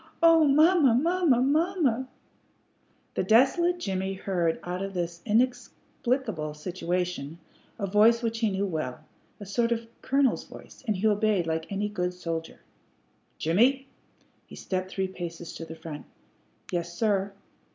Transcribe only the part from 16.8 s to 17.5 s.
sir."